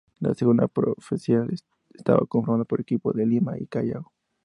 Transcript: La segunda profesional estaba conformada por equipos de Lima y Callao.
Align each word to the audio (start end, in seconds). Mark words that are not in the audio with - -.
La 0.19 0.33
segunda 0.33 0.67
profesional 0.67 1.53
estaba 1.93 2.25
conformada 2.25 2.65
por 2.65 2.81
equipos 2.81 3.13
de 3.13 3.27
Lima 3.27 3.59
y 3.59 3.67
Callao. 3.67 4.11